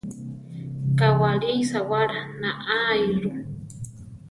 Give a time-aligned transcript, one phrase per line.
[0.99, 3.29] Kawáli sawála naáiru.